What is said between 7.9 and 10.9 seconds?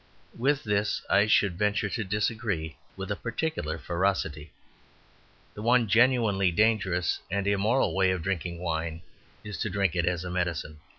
way of drinking wine is to drink it as a medicine.